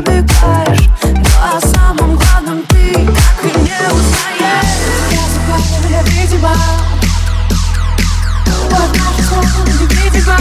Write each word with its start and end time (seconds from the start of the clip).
забегаешь 0.00 0.88
Но 1.02 1.10
ну, 1.10 1.24
о 1.42 1.56
а 1.56 1.60
самом 1.60 2.16
главном 2.16 2.62
ты 2.68 2.94
так 2.94 3.44
и 3.44 3.46
не 3.60 3.80
узнаешь. 3.92 4.72
Я 5.10 5.24
забыла, 5.34 5.88
я 5.90 6.02
видимо 6.02 6.54
Однажды 8.66 9.22
снова 9.22 9.66
не 9.66 9.86
видимо 9.86 10.36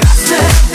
Красная 0.00 0.71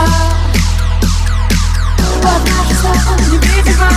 невидимо 0.00 0.06
Под 2.22 2.42
нашим 2.50 2.76
словом 2.76 3.18
невидимо 3.30 3.88